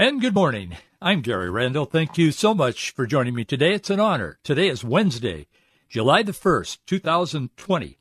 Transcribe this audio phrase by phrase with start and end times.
[0.00, 0.76] And good morning.
[1.02, 1.84] I'm Gary Randall.
[1.84, 3.74] Thank you so much for joining me today.
[3.74, 4.38] It's an honor.
[4.44, 5.48] Today is Wednesday,
[5.88, 7.98] July the 1st, 2020,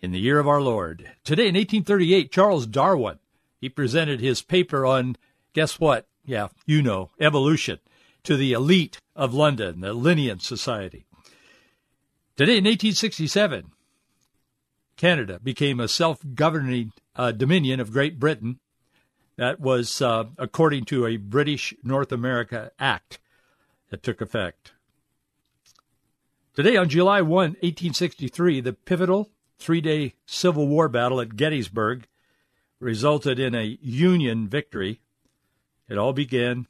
[0.00, 1.08] in the year of our Lord.
[1.22, 3.20] Today in 1838, Charles Darwin,
[3.60, 5.14] he presented his paper on,
[5.52, 6.08] guess what?
[6.24, 7.78] Yeah, you know, evolution
[8.24, 11.06] to the elite of London, the Linnean Society.
[12.36, 13.70] Today in 1867,
[14.96, 18.58] Canada became a self-governing uh, dominion of Great Britain
[19.36, 23.18] that was uh, according to a British North America Act
[23.90, 24.72] that took effect.
[26.54, 32.06] Today, on July 1, 1863, the pivotal three day Civil War battle at Gettysburg
[32.80, 35.00] resulted in a Union victory.
[35.88, 36.66] It all began,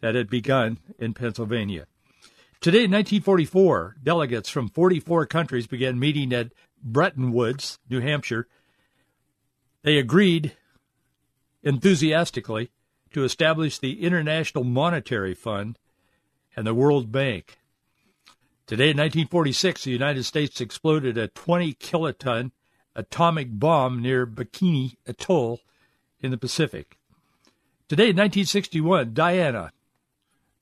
[0.00, 1.86] that had begun in Pennsylvania.
[2.60, 8.48] Today, in 1944, delegates from 44 countries began meeting at Bretton Woods, New Hampshire.
[9.82, 10.56] They agreed
[11.62, 12.70] enthusiastically
[13.12, 15.78] to establish the International Monetary Fund
[16.56, 17.58] and the World Bank.
[18.66, 22.52] Today, in 1946, the United States exploded a 20 kiloton
[22.94, 25.60] atomic bomb near Bikini Atoll
[26.20, 26.96] in the Pacific.
[27.88, 29.72] Today, in 1961, Diana,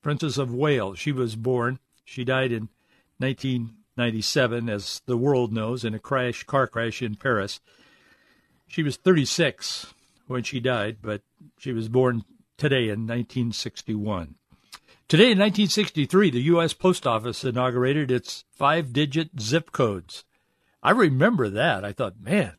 [0.01, 1.79] Princess of Wales, she was born.
[2.05, 2.71] She died in
[3.19, 7.61] 1997, as the world knows, in a crash, car crash in Paris.
[8.67, 9.93] She was 36
[10.29, 11.23] when she died, but
[11.59, 12.25] she was born
[12.57, 14.37] today in 1961.
[15.09, 16.75] Today in 1963, the U.S.
[16.75, 20.25] Post Office inaugurated its five digit zip codes.
[20.83, 21.85] I remember that.
[21.85, 22.55] I thought, man,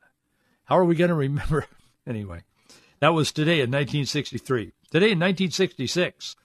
[0.65, 1.65] how are we going to remember?
[2.07, 2.43] anyway,
[2.99, 4.73] that was today in 1963.
[4.89, 6.35] Today in 1966,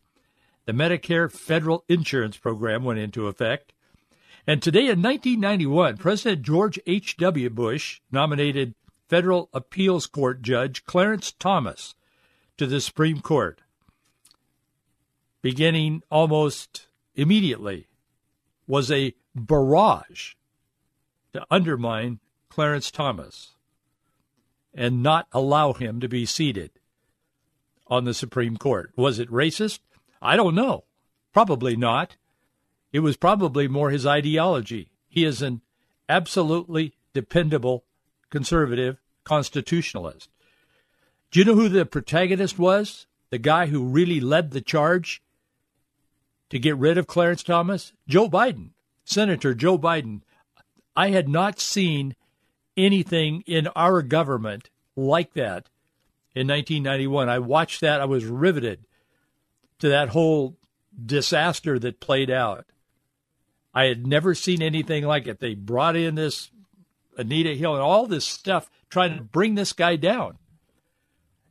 [0.67, 3.73] the Medicare federal insurance program went into effect.
[4.47, 7.49] And today in 1991, President George H.W.
[7.49, 8.75] Bush nominated
[9.09, 11.95] Federal Appeals Court Judge Clarence Thomas
[12.57, 13.61] to the Supreme Court,
[15.43, 17.87] beginning almost immediately,
[18.67, 20.35] was a barrage
[21.33, 23.55] to undermine Clarence Thomas
[24.73, 26.71] and not allow him to be seated
[27.87, 28.93] on the Supreme Court.
[28.97, 29.81] Was it racist?
[30.23, 30.85] I don't know.
[31.33, 32.17] Probably not.
[32.93, 34.91] It was probably more his ideology.
[35.09, 35.61] He is an
[36.09, 37.84] absolutely dependable
[38.35, 40.29] conservative constitutionalist.
[41.31, 43.07] Do you know who the protagonist was?
[43.31, 45.23] The guy who really led the charge
[46.51, 47.93] to get rid of Clarence Thomas?
[48.09, 48.71] Joe Biden,
[49.05, 50.23] Senator Joe Biden.
[50.97, 52.17] I had not seen
[52.77, 55.69] anything in our government like that
[56.35, 57.29] in 1991.
[57.29, 58.01] I watched that.
[58.01, 58.85] I was riveted
[59.79, 60.57] to that whole
[61.07, 62.67] disaster that played out.
[63.73, 65.39] I had never seen anything like it.
[65.39, 66.51] They brought in this
[67.17, 70.39] Anita Hill and all this stuff trying to bring this guy down.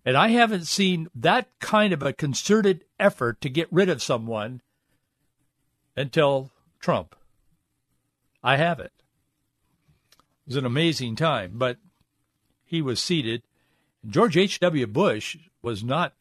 [0.06, 4.62] And I haven't seen that kind of a concerted effort to get rid of someone
[5.96, 7.16] until Trump.
[8.44, 8.92] I haven't.
[10.12, 11.78] It was an amazing time, but
[12.66, 13.44] he was seated.
[14.06, 14.88] George H.W.
[14.88, 16.14] Bush was not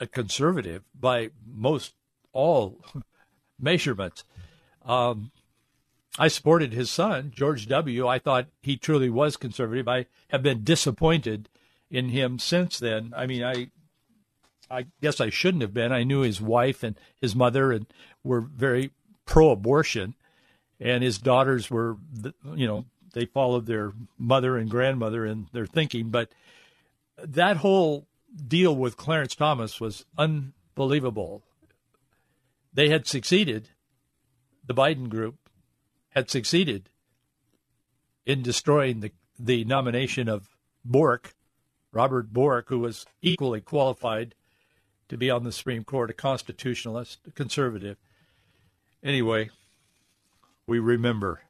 [0.00, 1.94] a conservative by most
[2.32, 2.80] all
[3.60, 4.24] measurements.
[4.84, 5.30] Um,
[6.20, 8.06] I supported his son, George W.
[8.06, 9.88] I thought he truly was conservative.
[9.88, 11.48] I have been disappointed
[11.90, 13.14] in him since then.
[13.16, 13.70] I mean, I
[14.70, 15.92] I guess I shouldn't have been.
[15.92, 17.86] I knew his wife and his mother and
[18.22, 18.90] were very
[19.24, 20.14] pro-abortion,
[20.78, 21.96] and his daughters were,
[22.54, 26.10] you know, they followed their mother and grandmother in their thinking.
[26.10, 26.32] But
[27.16, 28.06] that whole
[28.46, 31.42] deal with Clarence Thomas was unbelievable.
[32.74, 33.70] They had succeeded,
[34.66, 35.39] the Biden group,
[36.10, 36.88] had succeeded
[38.26, 40.48] in destroying the, the nomination of
[40.84, 41.34] Bork,
[41.92, 44.34] Robert Bork, who was equally qualified
[45.08, 47.96] to be on the Supreme Court, a constitutionalist, a conservative.
[49.02, 49.50] Anyway,
[50.66, 51.42] we remember.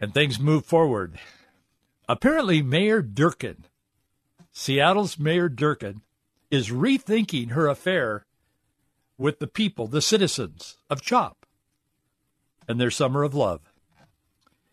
[0.00, 1.18] And things move forward.
[2.08, 3.64] Apparently, Mayor Durkan,
[4.52, 6.00] Seattle's Mayor Durkan,
[6.50, 8.26] is rethinking her affair
[9.16, 11.41] with the people, the citizens of CHOP
[12.68, 13.60] and their summer of love.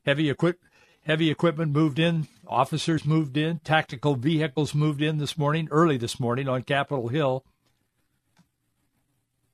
[0.06, 0.60] Heavy equip
[1.02, 6.20] heavy equipment moved in, officers moved in, tactical vehicles moved in this morning, early this
[6.20, 7.44] morning on Capitol Hill.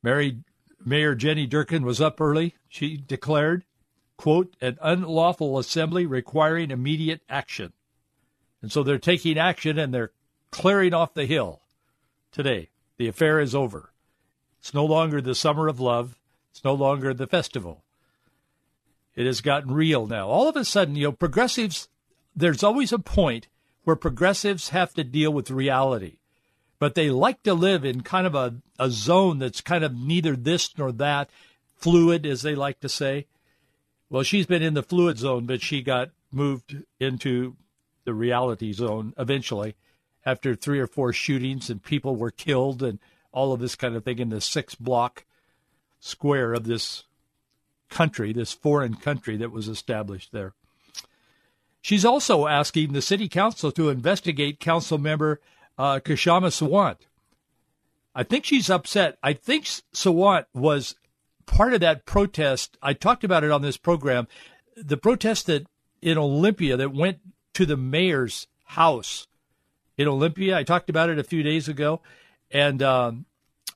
[0.04, 0.40] Mary,
[0.84, 2.56] Mayor Jenny Durkan was up early.
[2.68, 3.64] She declared,
[4.18, 7.74] quote, an unlawful assembly requiring immediate action.
[8.62, 10.12] And so they're taking action and they're
[10.52, 11.62] clearing off the hill
[12.32, 12.70] today.
[12.98, 13.94] The affair is over.
[14.60, 16.18] It's no longer the summer of love.
[16.52, 17.85] It's no longer the festival.
[19.16, 20.28] It has gotten real now.
[20.28, 21.88] All of a sudden, you know, progressives,
[22.36, 23.48] there's always a point
[23.84, 26.18] where progressives have to deal with reality.
[26.80, 30.36] But they like to live in kind of a, a zone that's kind of neither
[30.36, 31.30] this nor that,
[31.78, 33.28] fluid, as they like to say.
[34.10, 37.56] Well, she's been in the fluid zone, but she got moved into
[38.04, 39.76] the reality zone eventually
[40.26, 43.00] after three or four shootings and people were killed and
[43.32, 45.26] all of this kind of thing in the six block
[46.00, 47.04] square of this
[47.96, 50.54] country, this foreign country that was established there.
[51.82, 55.40] She's also asking the city council to investigate council member
[55.78, 56.98] uh, Kshama Sawant.
[58.14, 59.18] I think she's upset.
[59.24, 59.64] I think
[59.94, 60.96] Sawant was
[61.46, 62.78] part of that protest.
[62.82, 64.28] I talked about it on this program.
[64.76, 65.68] The protest that
[66.02, 67.20] in Olympia that went
[67.54, 69.28] to the mayor's house
[69.98, 70.58] in Olympia.
[70.58, 72.02] I talked about it a few days ago,
[72.52, 73.26] and um,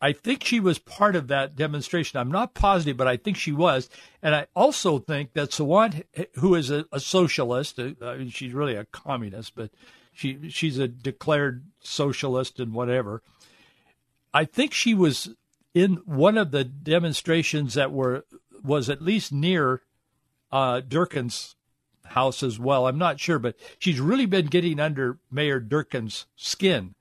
[0.01, 2.19] I think she was part of that demonstration.
[2.19, 3.90] I'm not positive, but I think she was.
[4.22, 6.04] And I also think that Sawant,
[6.36, 9.72] who is a, a socialist, uh, I mean, she's really a communist, but
[10.13, 13.22] she she's a declared socialist and whatever.
[14.34, 15.36] I think she was
[15.74, 18.25] in one of the demonstrations that were
[18.63, 19.81] was at least near
[20.52, 21.56] uh, Durkan's
[22.06, 22.88] house as well.
[22.88, 26.95] I'm not sure, but she's really been getting under Mayor Durkan's skin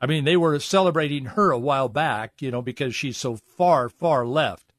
[0.00, 3.88] I mean, they were celebrating her a while back, you know, because she's so far,
[3.88, 4.72] far left.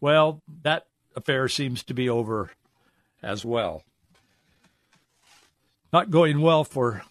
[0.00, 2.50] Well, that affair seems to be over
[3.22, 3.82] as well.
[5.92, 7.02] Not going well for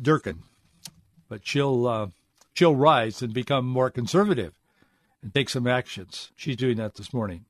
[0.00, 0.38] Durkan,
[1.28, 2.06] but she'll uh,
[2.54, 4.54] she'll rise and become more conservative
[5.22, 6.30] and take some actions.
[6.36, 7.46] She's doing that this morning.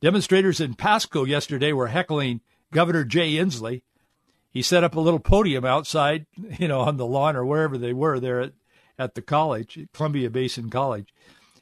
[0.00, 2.40] Demonstrators in Pasco yesterday were heckling
[2.72, 3.82] Governor Jay Inslee
[4.58, 6.26] he set up a little podium outside,
[6.58, 8.52] you know, on the lawn or wherever they were there at,
[8.98, 11.14] at the college, Columbia Basin College.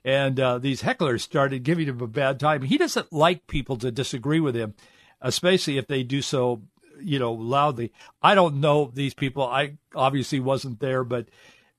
[0.03, 2.63] And uh, these hecklers started giving him a bad time.
[2.63, 4.73] He doesn't like people to disagree with him,
[5.21, 6.63] especially if they do so,
[6.99, 7.93] you know, loudly.
[8.23, 9.43] I don't know these people.
[9.43, 11.29] I obviously wasn't there, but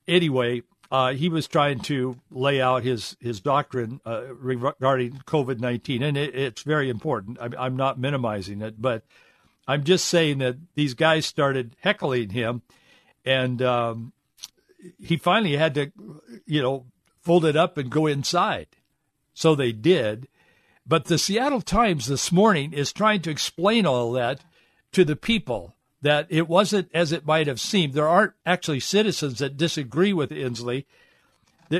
[0.06, 0.62] anyway,
[0.92, 6.16] uh, he was trying to lay out his his doctrine uh, regarding COVID nineteen, and
[6.16, 7.38] it, it's very important.
[7.40, 9.02] I'm, I'm not minimizing it, but
[9.68, 12.62] I'm just saying that these guys started heckling him,
[13.24, 14.12] and um,
[14.98, 15.92] he finally had to,
[16.46, 16.86] you know,
[17.20, 18.68] fold it up and go inside.
[19.34, 20.26] So they did.
[20.86, 24.40] But the Seattle Times this morning is trying to explain all that
[24.92, 27.92] to the people that it wasn't as it might have seemed.
[27.92, 30.86] There aren't actually citizens that disagree with Inslee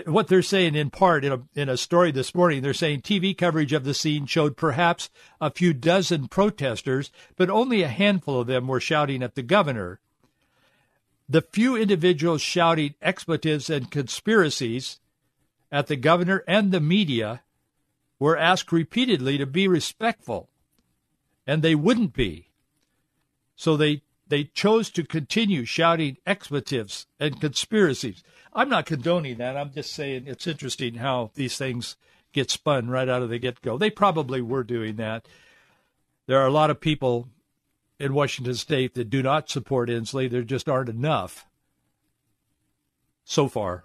[0.06, 3.36] what they're saying in part in a, in a story this morning, they're saying TV
[3.36, 5.08] coverage of the scene showed perhaps
[5.40, 10.00] a few dozen protesters, but only a handful of them were shouting at the governor.
[11.28, 15.00] The few individuals shouting expletives and conspiracies
[15.70, 17.42] at the governor and the media
[18.18, 20.48] were asked repeatedly to be respectful,
[21.46, 22.48] and they wouldn't be.
[23.56, 28.22] So they they chose to continue shouting expletives and conspiracies.
[28.52, 29.56] I'm not condoning that.
[29.56, 31.96] I'm just saying it's interesting how these things
[32.32, 33.78] get spun right out of the get go.
[33.78, 35.26] They probably were doing that.
[36.26, 37.28] There are a lot of people
[37.98, 40.30] in Washington state that do not support Inslee.
[40.30, 41.46] There just aren't enough
[43.24, 43.84] so far.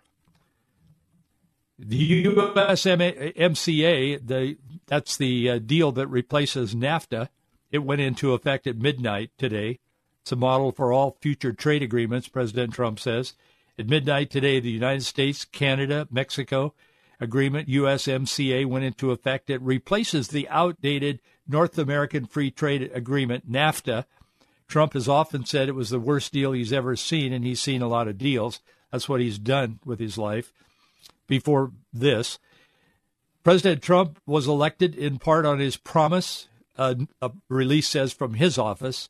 [1.80, 3.48] The USMCA,
[4.28, 7.30] the, that's the uh, deal that replaces NAFTA.
[7.72, 9.80] It went into effect at midnight today.
[10.24, 13.34] It's a model for all future trade agreements, President Trump says.
[13.78, 16.74] At midnight today, the United States, Canada, Mexico
[17.20, 19.50] agreement, USMCA, went into effect.
[19.50, 24.06] It replaces the outdated North American Free Trade Agreement, NAFTA.
[24.70, 27.82] Trump has often said it was the worst deal he's ever seen, and he's seen
[27.82, 28.62] a lot of deals.
[28.94, 30.54] That's what he's done with his life.
[31.28, 32.40] Before this,
[33.44, 38.58] President Trump was elected in part on his promise, uh, a release says from his
[38.58, 39.10] office,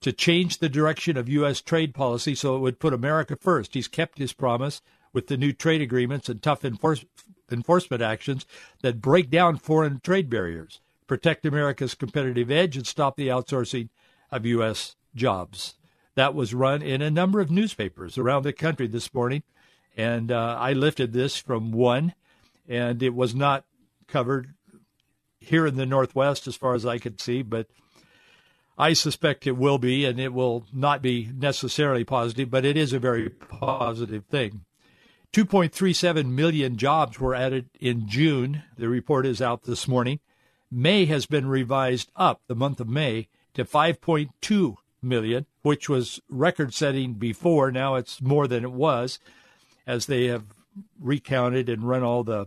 [0.00, 1.60] to change the direction of U.S.
[1.60, 3.74] trade policy so it would put America first.
[3.74, 4.80] He's kept his promise
[5.12, 7.04] with the new trade agreements and tough enforce-
[7.50, 8.46] enforcement actions
[8.82, 13.88] that break down foreign trade barriers, protect America's competitive edge, and stop the outsourcing
[14.30, 14.96] of U.S.
[15.14, 15.74] jobs.
[16.14, 19.42] That was run in a number of newspapers around the country this morning,
[19.96, 22.14] and uh, I lifted this from one,
[22.68, 23.64] and it was not
[24.06, 24.54] covered
[25.40, 27.68] here in the Northwest as far as I could see, but
[28.80, 32.94] I suspect it will be, and it will not be necessarily positive, but it is
[32.94, 34.62] a very positive thing.
[35.34, 38.62] 2.37 million jobs were added in June.
[38.78, 40.20] The report is out this morning.
[40.70, 46.72] May has been revised up, the month of May, to 5.2 million, which was record
[46.72, 47.70] setting before.
[47.70, 49.18] Now it's more than it was
[49.86, 50.44] as they have
[50.98, 52.46] recounted and run all the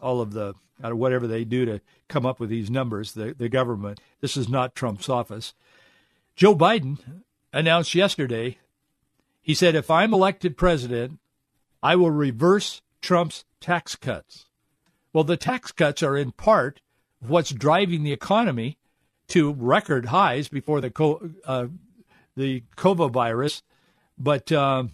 [0.00, 3.48] all of the uh, whatever they do to come up with these numbers, the, the
[3.48, 4.00] government.
[4.20, 5.54] This is not Trump's office.
[6.36, 6.98] Joe Biden
[7.52, 8.58] announced yesterday,
[9.42, 11.18] he said, if I'm elected president,
[11.82, 14.46] I will reverse Trump's tax cuts.
[15.12, 16.80] Well, the tax cuts are in part
[17.20, 18.78] what's driving the economy
[19.28, 20.92] to record highs before the
[21.44, 21.66] uh,
[22.36, 23.62] the COVID virus,
[24.18, 24.92] but um,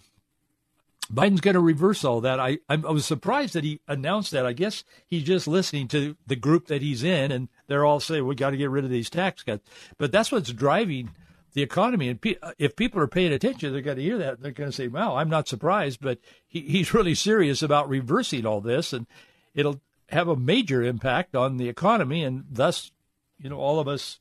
[1.11, 2.39] Biden's going to reverse all that.
[2.39, 4.45] I I was surprised that he announced that.
[4.45, 8.25] I guess he's just listening to the group that he's in, and they're all saying
[8.25, 9.67] we got to get rid of these tax cuts.
[9.97, 11.11] But that's what's driving
[11.53, 12.09] the economy.
[12.09, 14.41] And pe- uh, if people are paying attention, they're going to hear that.
[14.41, 18.45] They're going to say, "Wow, I'm not surprised." But he, he's really serious about reversing
[18.45, 19.07] all this, and
[19.53, 22.91] it'll have a major impact on the economy, and thus,
[23.37, 24.19] you know, all of us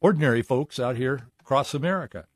[0.00, 2.26] ordinary folks out here across America.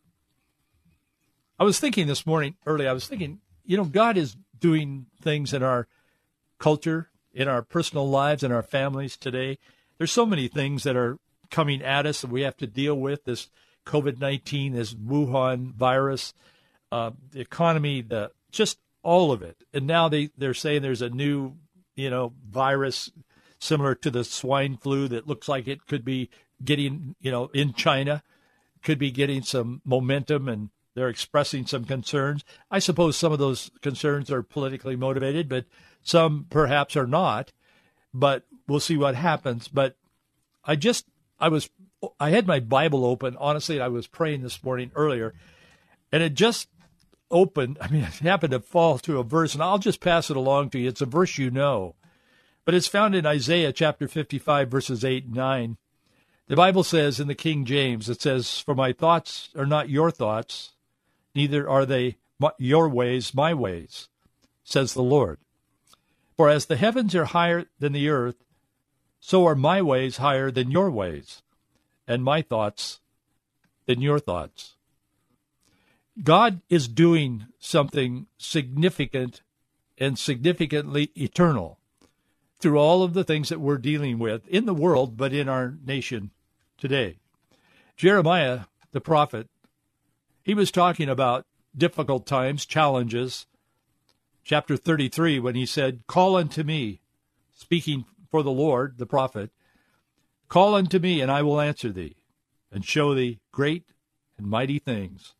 [1.58, 2.86] I was thinking this morning early.
[2.86, 5.86] I was thinking, you know, God is doing things in our
[6.58, 9.58] culture, in our personal lives, in our families today.
[9.98, 11.18] There's so many things that are
[11.50, 13.24] coming at us that we have to deal with.
[13.24, 13.48] This
[13.86, 16.34] COVID 19, this Wuhan virus,
[16.92, 19.62] uh, the economy, the just all of it.
[19.72, 21.54] And now they, they're saying there's a new,
[21.94, 23.10] you know, virus
[23.58, 26.30] similar to the swine flu that looks like it could be
[26.64, 28.22] getting, you know, in China,
[28.82, 32.44] could be getting some momentum and they're expressing some concerns.
[32.70, 35.66] I suppose some of those concerns are politically motivated, but
[36.02, 37.52] some perhaps are not.
[38.12, 39.66] But we'll see what happens.
[39.66, 39.96] But
[40.64, 41.06] I just,
[41.40, 41.68] I was
[42.20, 43.36] I had my Bible open.
[43.38, 45.34] Honestly, I was praying this morning earlier,
[46.12, 46.68] and it just
[47.30, 47.78] opened.
[47.80, 50.70] I mean, it happened to fall to a verse, and I'll just pass it along
[50.70, 50.88] to you.
[50.88, 51.94] It's a verse you know,
[52.64, 55.76] but it's found in Isaiah chapter 55, verses 8 and 9.
[56.46, 60.10] The Bible says in the King James, it says, For my thoughts are not your
[60.10, 60.72] thoughts,
[61.34, 62.16] neither are they
[62.58, 64.08] your ways my ways,
[64.62, 65.38] says the Lord.
[66.36, 68.44] For as the heavens are higher than the earth,
[69.20, 71.42] so are my ways higher than your ways,
[72.06, 73.00] and my thoughts
[73.86, 74.74] than your thoughts.
[76.22, 79.42] God is doing something significant
[79.98, 81.78] and significantly eternal
[82.58, 85.74] through all of the things that we're dealing with in the world, but in our
[85.84, 86.30] nation
[86.78, 87.16] today.
[87.96, 88.60] Jeremiah,
[88.92, 89.48] the prophet,
[90.42, 91.46] he was talking about
[91.76, 93.46] difficult times, challenges.
[94.44, 97.00] Chapter 33, when he said, Call unto me,
[97.54, 99.50] speaking for the Lord, the prophet,
[100.48, 102.16] Call unto me, and I will answer thee,
[102.70, 103.84] and show thee great
[104.36, 105.34] and mighty things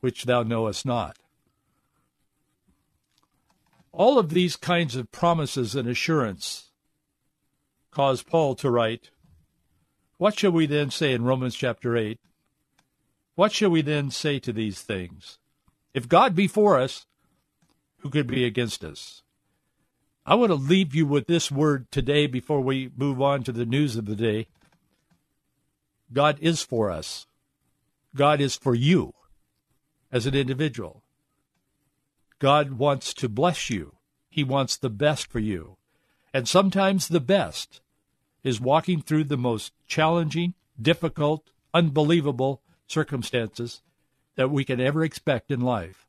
[0.00, 1.18] which thou knowest not.
[3.92, 6.70] All of these kinds of promises and assurance
[7.90, 9.10] cause Paul to write,
[10.18, 12.20] What shall we then say in Romans chapter 8?
[13.34, 15.38] What shall we then say to these things?
[15.94, 17.06] If God be for us,
[17.98, 19.22] who could be against us?
[20.28, 23.64] I want to leave you with this word today before we move on to the
[23.64, 24.48] news of the day.
[26.12, 27.26] God is for us.
[28.14, 29.14] God is for you
[30.12, 31.02] as an individual.
[32.38, 33.94] God wants to bless you.
[34.28, 35.78] He wants the best for you.
[36.34, 37.80] And sometimes the best
[38.44, 43.80] is walking through the most challenging, difficult, unbelievable circumstances
[44.36, 46.06] that we can ever expect in life.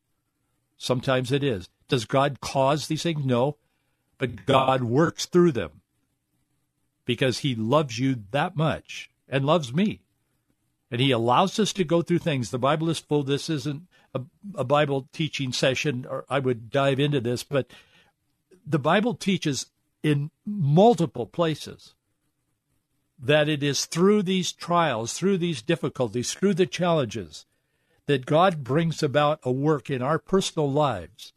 [0.78, 1.70] Sometimes it is.
[1.88, 3.26] Does God cause these things?
[3.26, 3.56] No
[4.20, 5.82] but God works through them
[7.06, 10.02] because he loves you that much and loves me.
[10.92, 12.52] And he allows us to go through things.
[12.52, 13.24] The Bible is full.
[13.24, 14.22] This isn't a,
[14.56, 17.72] a Bible teaching session, or I would dive into this, but
[18.66, 19.68] the Bible teaches
[20.04, 21.96] in multiple places
[23.18, 27.46] that it is through these trials, through these difficulties, through the challenges,
[28.06, 31.34] that God brings about a work in our personal lives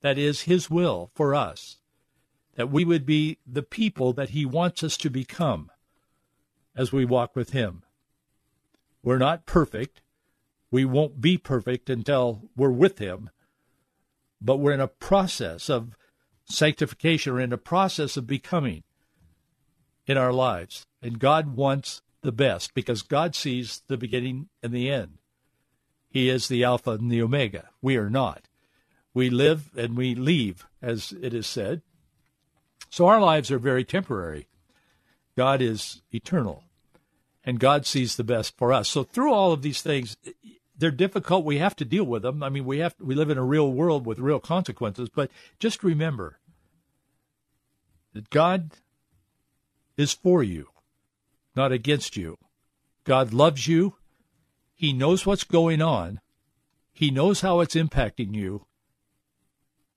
[0.00, 1.78] that is His will for us
[2.56, 5.70] that we would be the people that He wants us to become
[6.76, 7.82] as we walk with Him.
[9.02, 10.02] We're not perfect.
[10.70, 13.30] We won't be perfect until we're with Him.
[14.40, 15.96] But we're in a process of
[16.44, 17.32] sanctification.
[17.32, 18.82] We're in a process of becoming
[20.06, 20.86] in our lives.
[21.02, 25.18] And God wants the best because God sees the beginning and the end.
[26.08, 27.70] He is the Alpha and the Omega.
[27.82, 28.48] We are not.
[29.12, 31.82] We live and we leave, as it is said.
[32.94, 34.46] So our lives are very temporary.
[35.36, 36.62] God is eternal,
[37.42, 38.88] and God sees the best for us.
[38.88, 40.16] So through all of these things,
[40.78, 41.44] they're difficult.
[41.44, 42.40] We have to deal with them.
[42.40, 45.08] I mean, we have we live in a real world with real consequences.
[45.08, 46.38] But just remember
[48.12, 48.70] that God
[49.96, 50.68] is for you,
[51.56, 52.38] not against you.
[53.02, 53.96] God loves you.
[54.72, 56.20] He knows what's going on.
[56.92, 58.66] He knows how it's impacting you.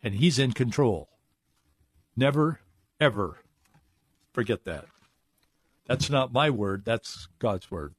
[0.02, 1.10] And He's in control.
[2.16, 2.62] Never,
[3.00, 3.38] ever
[4.34, 4.86] forget that.
[5.88, 6.84] That's not my word.
[6.86, 7.94] That's God's word.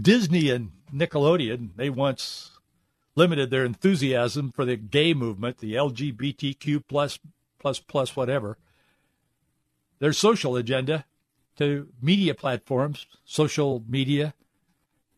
[0.00, 2.50] Disney and Nickelodeon, they once
[3.14, 7.18] limited their enthusiasm for the gay movement, the LGBTQ plus
[7.58, 8.58] plus plus whatever,
[9.98, 11.06] their social agenda
[11.56, 14.34] to media platforms, social media.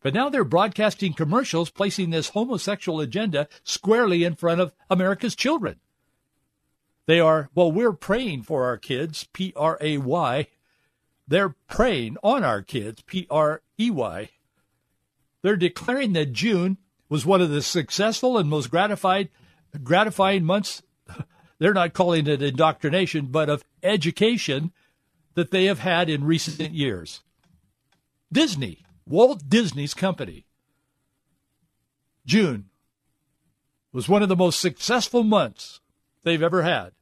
[0.01, 5.81] But now they're broadcasting commercials placing this homosexual agenda squarely in front of America's children.
[7.09, 10.47] They are, well, we're praying for our kids, P R A Y.
[11.27, 14.29] They're praying on our kids, P R E Y.
[15.41, 16.77] They're declaring that June
[17.09, 19.31] was one of the successful and most gratified,
[19.83, 20.83] gratifying months.
[21.59, 24.71] They're not calling it indoctrination, but of education
[25.33, 27.23] that they have had in recent years.
[28.31, 30.45] Disney, Walt Disney's company,
[32.27, 32.67] June
[33.95, 35.81] was one of the most successful months
[36.23, 36.93] they've ever had.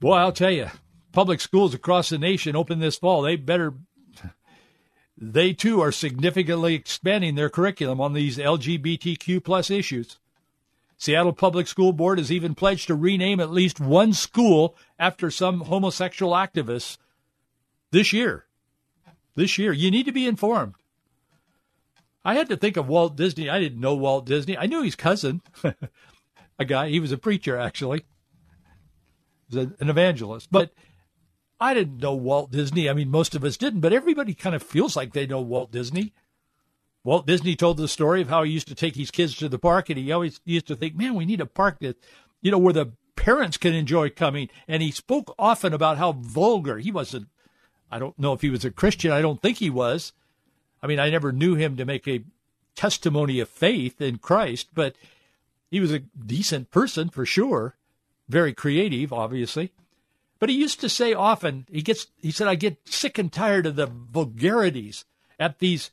[0.00, 0.68] Boy, I'll tell you,
[1.12, 3.22] public schools across the nation open this fall.
[3.22, 3.74] They better
[5.20, 10.18] they too are significantly expanding their curriculum on these LGBTQ plus issues.
[10.96, 15.62] Seattle Public School Board has even pledged to rename at least one school after some
[15.62, 16.96] homosexual activists
[17.90, 18.46] this year.
[19.34, 19.72] This year.
[19.72, 20.74] You need to be informed.
[22.24, 23.48] I had to think of Walt Disney.
[23.48, 24.56] I didn't know Walt Disney.
[24.56, 25.42] I knew his cousin,
[26.58, 26.88] a guy.
[26.88, 28.04] He was a preacher, actually.
[29.52, 30.48] An evangelist.
[30.50, 30.72] But
[31.60, 32.88] I didn't know Walt Disney.
[32.88, 35.70] I mean, most of us didn't, but everybody kind of feels like they know Walt
[35.70, 36.12] Disney.
[37.04, 39.58] Walt Disney told the story of how he used to take his kids to the
[39.58, 41.96] park, and he always used to think, man, we need a park that,
[42.42, 44.48] you know, where the parents can enjoy coming.
[44.68, 47.28] And he spoke often about how vulgar he wasn't.
[47.90, 49.12] I don't know if he was a Christian.
[49.12, 50.12] I don't think he was.
[50.82, 52.24] I mean, I never knew him to make a
[52.74, 54.96] testimony of faith in Christ, but
[55.70, 57.76] he was a decent person for sure.
[58.30, 59.72] Very creative, obviously.
[60.38, 63.66] But he used to say often, he gets he said, I get sick and tired
[63.66, 65.04] of the vulgarities
[65.40, 65.90] at these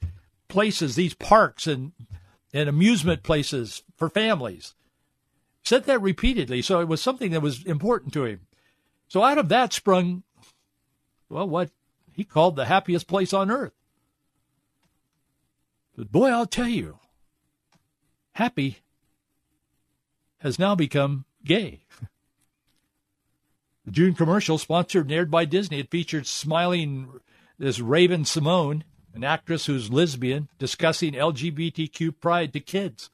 [0.47, 1.93] places, these parks and
[2.54, 4.76] and amusement places for families.
[5.63, 8.41] Said that repeatedly, so it was something that was important to him.
[9.08, 10.21] So out of that sprung
[11.30, 11.71] well what
[12.13, 13.73] he called the happiest place on earth.
[15.97, 17.00] But boy, I'll tell you,
[18.34, 18.78] happy
[20.38, 21.80] has now become gay.
[23.88, 27.08] The June commercial, sponsored and aired by Disney, it featured smiling
[27.58, 33.10] this Raven-Symoné, an actress who's lesbian, discussing LGBTQ pride to kids.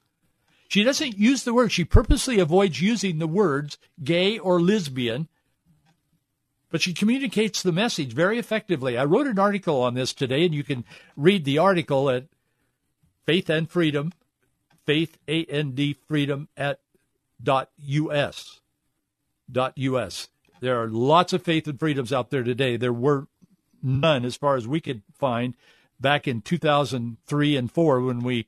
[0.66, 1.70] She doesn't use the word.
[1.70, 5.28] She purposely avoids using the words gay or lesbian,
[6.72, 8.98] but she communicates the message very effectively.
[8.98, 10.84] I wrote an article on this today, and you can
[11.16, 12.24] read the article at
[13.24, 14.12] Faith and Freedom,
[14.84, 16.80] Faith A N D Freedom at
[17.40, 18.60] dot us
[19.48, 20.28] dot us.
[20.64, 22.78] There are lots of faith and freedoms out there today.
[22.78, 23.26] There were
[23.82, 25.54] none, as far as we could find,
[26.00, 28.46] back in 2003 and 4 when we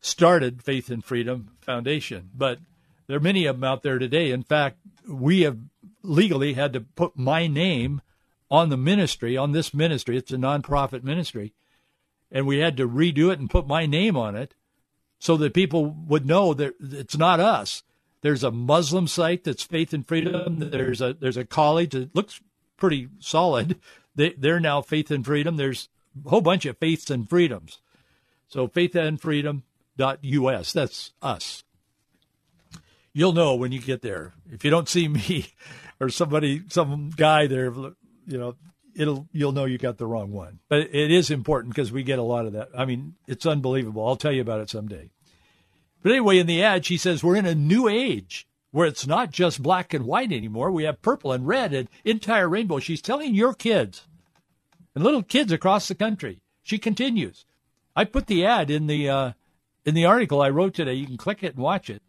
[0.00, 2.30] started Faith and Freedom Foundation.
[2.34, 2.58] But
[3.06, 4.32] there are many of them out there today.
[4.32, 4.78] In fact,
[5.08, 5.58] we have
[6.02, 8.02] legally had to put my name
[8.50, 10.16] on the ministry, on this ministry.
[10.16, 11.52] It's a nonprofit ministry.
[12.32, 14.56] And we had to redo it and put my name on it
[15.20, 17.84] so that people would know that it's not us.
[18.26, 20.58] There's a Muslim site that's Faith and Freedom.
[20.58, 22.40] There's a there's a college that looks
[22.76, 23.78] pretty solid.
[24.16, 25.56] They, they're now Faith and Freedom.
[25.56, 25.88] There's
[26.24, 27.78] a whole bunch of faiths and freedoms.
[28.48, 30.72] So faithandfreedom.us.
[30.72, 31.62] That's us.
[33.12, 34.32] You'll know when you get there.
[34.50, 35.52] If you don't see me
[36.00, 37.94] or somebody, some guy there, you
[38.26, 38.56] know,
[38.96, 40.58] it'll you'll know you got the wrong one.
[40.68, 42.70] But it is important because we get a lot of that.
[42.76, 44.04] I mean, it's unbelievable.
[44.04, 45.10] I'll tell you about it someday.
[46.06, 49.32] But anyway, in the ad, she says we're in a new age where it's not
[49.32, 50.70] just black and white anymore.
[50.70, 52.78] We have purple and red and entire rainbow.
[52.78, 54.06] She's telling your kids
[54.94, 56.38] and little kids across the country.
[56.62, 57.44] She continues.
[57.96, 59.32] I put the ad in the uh,
[59.84, 60.94] in the article I wrote today.
[60.94, 62.04] You can click it and watch it.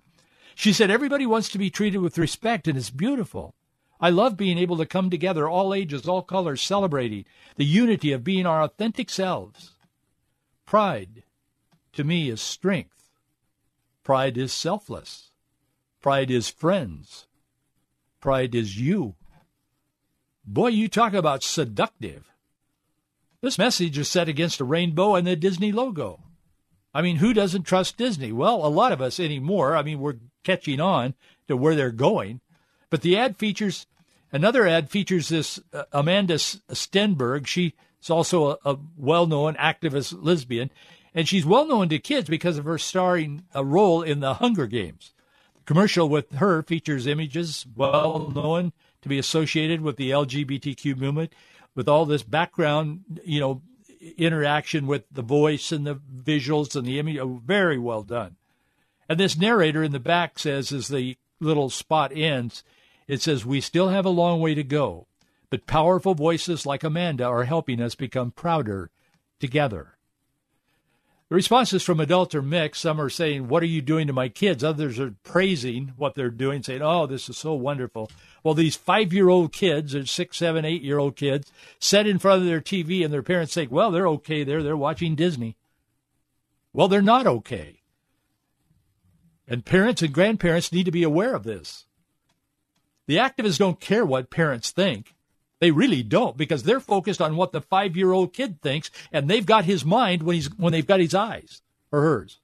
[0.54, 3.56] She said everybody wants to be treated with respect, and it's beautiful.
[4.00, 8.24] I love being able to come together, all ages, all colors, celebrating the unity of
[8.24, 9.72] being our authentic selves.
[10.68, 11.24] Pride,
[11.94, 12.97] to me, is strength.
[14.08, 15.32] Pride is selfless.
[16.02, 17.28] Pride is friends.
[18.22, 19.16] Pride is you.
[20.46, 22.32] Boy, you talk about seductive.
[23.42, 26.22] This message is set against a rainbow and the Disney logo.
[26.94, 28.32] I mean, who doesn't trust Disney?
[28.32, 29.76] Well, a lot of us anymore.
[29.76, 31.14] I mean, we're catching on
[31.50, 32.40] to where they're going.
[32.90, 33.88] But the ad features
[34.32, 37.46] another ad features this uh, Amanda Stenberg.
[37.46, 37.74] She's
[38.10, 40.72] also a, a well-known activist lesbian,
[41.14, 44.68] and she's well known to kids because of her starring a role in the Hunger
[44.68, 45.14] Games.
[45.56, 51.34] The commercial with her features images well known to be associated with the LGBTQ movement,
[51.76, 53.62] with all this background, you know,
[54.18, 57.18] interaction with the voice and the visuals and the image.
[57.18, 58.36] Oh, very well done.
[59.10, 62.64] And this narrator in the back says, as the little spot ends,
[63.08, 65.08] it says, We still have a long way to go,
[65.50, 68.92] but powerful voices like Amanda are helping us become prouder
[69.40, 69.97] together.
[71.30, 72.82] The responses from adults are mixed.
[72.82, 74.64] Some are saying, What are you doing to my kids?
[74.64, 78.10] Others are praising what they're doing, saying, Oh, this is so wonderful.
[78.44, 82.18] Well, these five year old kids, or six, seven, eight year old kids, sit in
[82.18, 84.64] front of their TV and their parents say, Well, they're okay there.
[84.64, 85.58] They're watching Disney.
[86.72, 87.82] Well, they're not okay.
[89.50, 91.86] And parents and grandparents need to be aware of this.
[93.08, 95.14] The activists don't care what parents think.
[95.60, 99.28] They really don't because they're focused on what the five year old kid thinks, and
[99.28, 102.40] they've got his mind when he's when they've got his eyes or hers.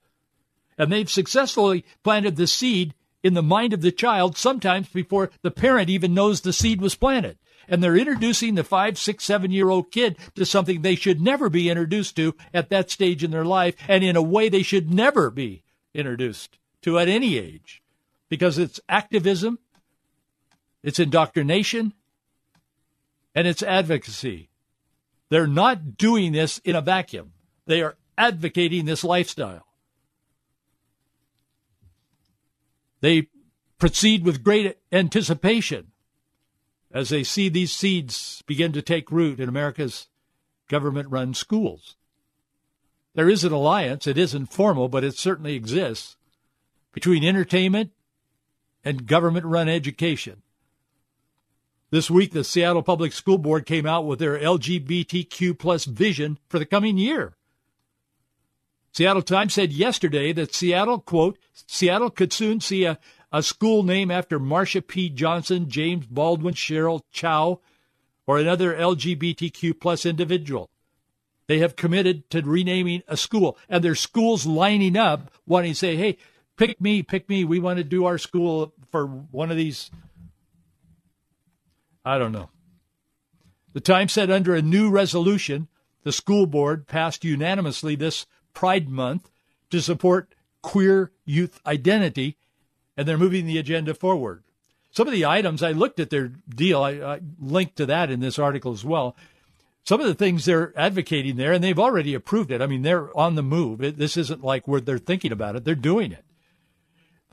[0.76, 5.50] And they've successfully planted the seed in the mind of the child sometimes before the
[5.50, 7.38] parent even knows the seed was planted.
[7.68, 11.48] And they're introducing the five, six, seven year old kid to something they should never
[11.48, 14.92] be introduced to at that stage in their life and in a way they should
[14.92, 15.62] never be
[15.94, 17.82] introduced to at any age
[18.28, 19.58] because it's activism,
[20.82, 21.94] it's indoctrination,
[23.34, 24.50] and it's advocacy.
[25.28, 27.32] They're not doing this in a vacuum.
[27.66, 29.66] They are advocating this lifestyle.
[33.00, 33.28] They
[33.78, 35.88] proceed with great anticipation
[36.92, 40.06] as they see these seeds begin to take root in America's
[40.68, 41.96] government run schools.
[43.14, 46.16] There is an alliance, it isn't formal, but it certainly exists,
[46.92, 47.90] between entertainment
[48.84, 50.42] and government run education.
[51.94, 56.58] This week, the Seattle Public School Board came out with their LGBTQ plus vision for
[56.58, 57.34] the coming year.
[58.90, 62.98] Seattle Times said yesterday that Seattle, quote, Seattle could soon see a,
[63.30, 65.08] a school name after Marsha P.
[65.08, 67.60] Johnson, James Baldwin, Cheryl Chow,
[68.26, 70.70] or another LGBTQ plus individual.
[71.46, 75.94] They have committed to renaming a school, and their schools lining up wanting to say,
[75.94, 76.18] hey,
[76.56, 77.44] pick me, pick me.
[77.44, 79.92] We want to do our school for one of these.
[82.04, 82.50] I don't know.
[83.72, 85.68] The Times said under a new resolution,
[86.04, 89.30] the school board passed unanimously this Pride Month
[89.70, 92.36] to support queer youth identity,
[92.96, 94.44] and they're moving the agenda forward.
[94.90, 98.20] Some of the items, I looked at their deal, I, I linked to that in
[98.20, 99.16] this article as well.
[99.82, 102.62] Some of the things they're advocating there, and they've already approved it.
[102.62, 103.82] I mean, they're on the move.
[103.82, 106.24] It, this isn't like where they're thinking about it, they're doing it.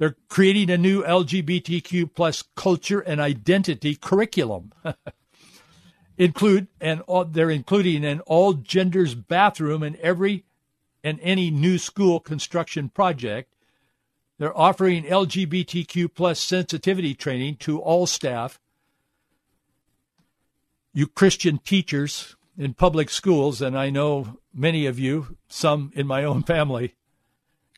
[0.01, 4.71] They're creating a new LGBTQ plus culture and identity curriculum.
[6.17, 10.43] Include and all, they're including an all genders bathroom in every
[11.03, 13.53] and any new school construction project.
[14.39, 18.59] They're offering LGBTQ plus sensitivity training to all staff.
[20.95, 26.23] You Christian teachers in public schools, and I know many of you, some in my
[26.23, 26.95] own family,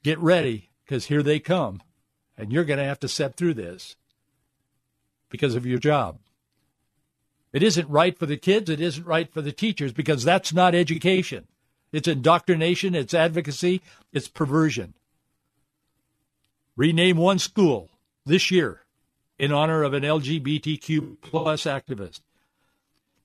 [0.04, 1.82] get ready because here they come.
[2.38, 3.96] And you're going to have to step through this
[5.30, 6.18] because of your job.
[7.52, 8.70] It isn't right for the kids.
[8.70, 11.48] It isn't right for the teachers because that's not education.
[11.92, 14.96] It's indoctrination, it's advocacy, it's perversion.
[16.76, 17.92] Rename one school
[18.26, 18.82] this year
[19.38, 22.22] in honor of an LGBTQ plus activist.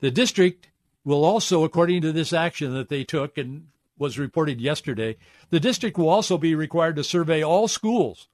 [0.00, 0.68] The district
[1.02, 5.16] will also, according to this action that they took and was reported yesterday,
[5.48, 8.28] the district will also be required to survey all schools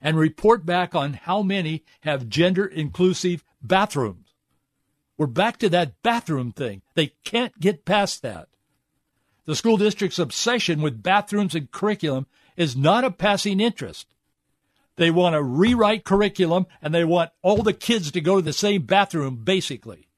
[0.00, 4.34] and report back on how many have gender inclusive bathrooms.
[5.16, 6.82] We're back to that bathroom thing.
[6.94, 8.48] They can't get past that.
[9.46, 14.06] The school district's obsession with bathrooms and curriculum is not a passing interest.
[14.96, 18.52] They want to rewrite curriculum and they want all the kids to go to the
[18.52, 20.08] same bathroom, basically.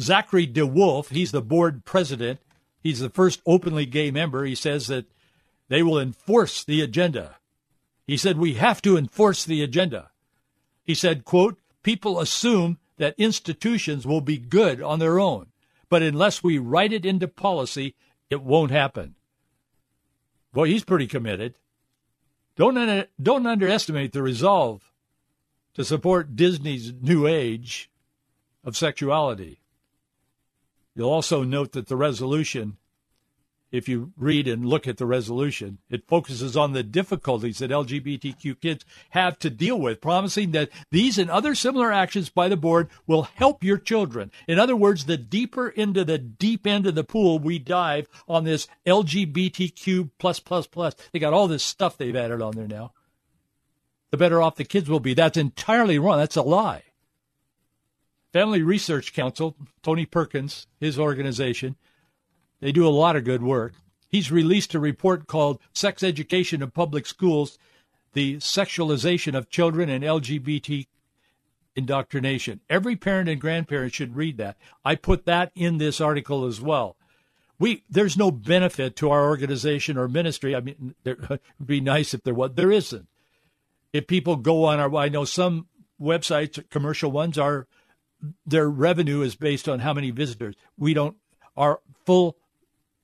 [0.00, 2.40] Zachary DeWolf, he's the board president.
[2.80, 4.44] He's the first openly gay member.
[4.44, 5.06] He says that
[5.68, 7.36] they will enforce the agenda.
[8.08, 10.10] He said, we have to enforce the agenda.
[10.82, 15.48] He said, quote, people assume that institutions will be good on their own.
[15.90, 17.94] But unless we write it into policy,
[18.30, 19.14] it won't happen.
[20.54, 21.56] Boy, he's pretty committed.
[22.56, 24.90] Don't, don't underestimate the resolve
[25.74, 27.90] to support Disney's new age
[28.64, 29.60] of sexuality.
[30.94, 32.78] You'll also note that the resolution
[33.70, 38.60] if you read and look at the resolution, it focuses on the difficulties that LGBTQ
[38.60, 42.88] kids have to deal with, promising that these and other similar actions by the board
[43.06, 44.30] will help your children.
[44.46, 48.44] In other words, the deeper into the deep end of the pool we dive on
[48.44, 52.92] this LGBTQ plus plus plus, they got all this stuff they've added on there now.
[54.10, 55.12] The better off the kids will be.
[55.12, 56.18] That's entirely wrong.
[56.18, 56.84] That's a lie.
[58.32, 61.76] Family Research Council, Tony Perkins, his organization,
[62.60, 63.74] they do a lot of good work.
[64.08, 67.58] He's released a report called Sex Education in Public Schools
[68.14, 70.86] The Sexualization of Children and LGBT
[71.76, 72.60] Indoctrination.
[72.68, 74.56] Every parent and grandparent should read that.
[74.84, 76.96] I put that in this article as well.
[77.60, 80.56] We there's no benefit to our organization or ministry.
[80.56, 82.52] I mean, it would be nice if there was.
[82.54, 83.06] There isn't.
[83.92, 85.66] If people go on our, I know some
[86.00, 87.66] websites, commercial ones, are
[88.44, 90.56] their revenue is based on how many visitors.
[90.76, 91.16] We don't.
[91.56, 92.37] Our full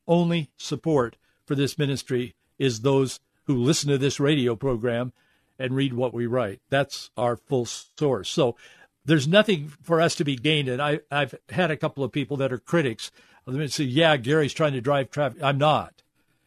[0.07, 5.13] only support for this ministry is those who listen to this radio program
[5.59, 6.61] and read what we write.
[6.71, 8.29] That's our full source.
[8.29, 8.57] So
[9.05, 10.69] there's nothing for us to be gained.
[10.69, 13.11] And I, I've had a couple of people that are critics.
[13.47, 15.43] Let me say, yeah, Gary's trying to drive traffic.
[15.43, 16.03] I'm not,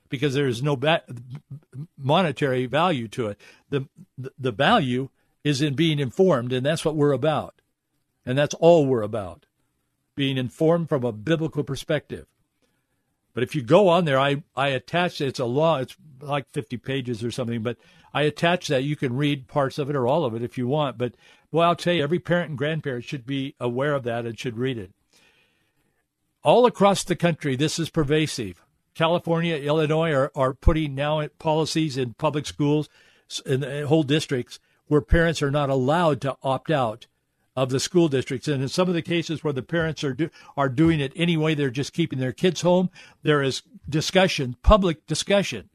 [0.09, 1.03] because there is no ba-
[1.97, 3.39] monetary value to it.
[3.69, 5.09] The, the the value
[5.43, 7.61] is in being informed, and that's what we're about,
[8.25, 9.45] and that's all we're about,
[10.15, 12.25] being informed from a biblical perspective.
[13.37, 16.77] But if you go on there, I, I attach it's a law, it's like 50
[16.77, 17.77] pages or something, but
[18.11, 18.83] I attach that.
[18.83, 20.97] You can read parts of it or all of it if you want.
[20.97, 21.13] But
[21.51, 24.57] well, I'll tell you, every parent and grandparent should be aware of that and should
[24.57, 24.91] read it.
[26.43, 28.65] All across the country, this is pervasive.
[28.95, 32.89] California, Illinois are, are putting now policies in public schools,
[33.45, 37.05] in whole districts, where parents are not allowed to opt out
[37.57, 38.47] of the school districts.
[38.47, 41.55] And in some of the cases where the parents are do, are doing it anyway,
[41.55, 42.91] they're just keeping their kids home.
[43.23, 45.71] There is discussion, public discussion,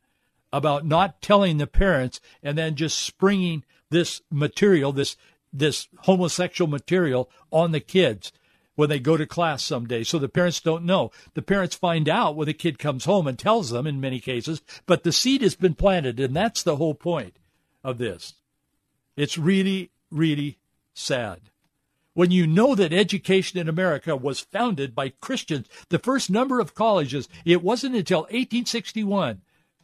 [0.52, 5.16] about not telling the parents and then just springing this material, this
[5.52, 8.32] this homosexual material, on the kids
[8.74, 10.02] when they go to class someday.
[10.02, 11.10] So the parents don't know.
[11.34, 14.62] The parents find out when the kid comes home and tells them in many cases,
[14.86, 17.36] but the seed has been planted, and that's the whole point
[17.84, 18.34] of this.
[19.14, 20.58] It's really, really
[20.94, 21.50] sad
[22.14, 26.74] when you know that education in America was founded by Christians, the first number of
[26.74, 29.40] colleges, it wasn't until 1861,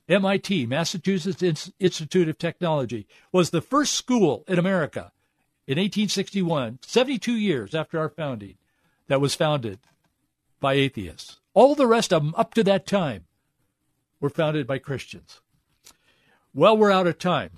[0.09, 5.12] MIT, Massachusetts Institute of Technology, was the first school in America
[5.67, 8.57] in 1861, 72 years after our founding,
[9.07, 9.79] that was founded
[10.61, 11.38] by atheists.
[11.53, 13.25] All the rest of them up to that time
[14.21, 15.41] were founded by Christians.
[16.55, 17.51] Well, we're out of time.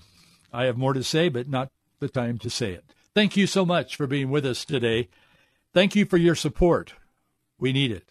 [0.52, 2.84] I have more to say, but not the time to say it.
[3.14, 5.08] Thank you so much for being with us today.
[5.74, 6.94] Thank you for your support.
[7.58, 8.10] We need it.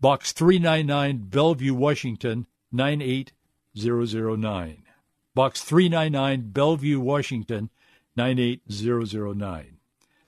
[0.00, 4.82] Box 399, Bellevue, Washington, 98009.
[5.34, 7.70] Box 399, Bellevue, Washington,
[8.16, 9.76] 98009.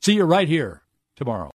[0.01, 0.83] See you right here
[1.15, 1.49] tomorrow.